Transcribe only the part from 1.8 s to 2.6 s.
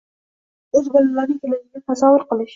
tasavvur qilish